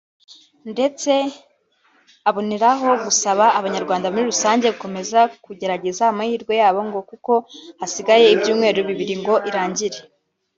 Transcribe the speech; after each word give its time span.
ndetse 0.71 1.11
anaboneraho 1.23 2.89
gusaba 3.05 3.45
abanyarwanda 3.59 4.07
muri 4.11 4.25
rusange 4.31 4.65
gukomeza 4.73 5.19
kugerageza 5.45 6.03
amahirwe 6.11 6.53
yabo 6.61 6.81
ngo 6.87 6.99
kuko 7.09 7.33
hasigaye 7.79 8.25
ibyumweru 8.35 8.79
bibiri 8.89 9.13
ngo 9.21 9.35
irangire 9.49 9.99